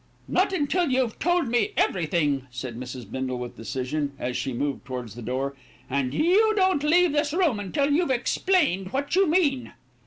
[0.27, 3.11] "Not until you've told me everything," said Mrs.
[3.11, 5.53] Bindle, with decision, as she moved towards the door,
[5.91, 9.73] "and you don't leave this room until you've explained what you mean."